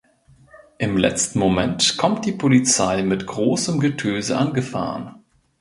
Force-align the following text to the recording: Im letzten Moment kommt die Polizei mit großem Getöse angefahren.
Im 0.79 0.97
letzten 0.97 1.37
Moment 1.37 1.95
kommt 1.97 2.25
die 2.25 2.31
Polizei 2.31 3.03
mit 3.03 3.27
großem 3.27 3.79
Getöse 3.79 4.35
angefahren. 4.35 5.23